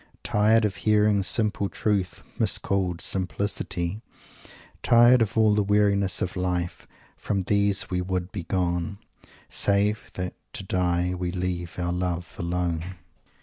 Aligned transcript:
Tired 0.23 0.65
of 0.65 0.77
hearing 0.77 1.21
"simple 1.21 1.69
truth 1.69 2.23
miscalled 2.39 3.01
simplicity"; 3.01 4.01
tired 4.81 5.21
of 5.21 5.37
all 5.37 5.53
the 5.53 5.61
weariness 5.61 6.23
of 6.23 6.35
life 6.35 6.87
from 7.15 7.43
these 7.43 7.91
we 7.91 8.01
"would 8.01 8.31
begone" 8.31 8.97
"save 9.47 10.09
that 10.15 10.33
to 10.53 10.63
die 10.63 11.13
we 11.15 11.31
leave 11.31 11.77
our 11.77 11.93
love 11.93 12.33
alone"! 12.39 12.95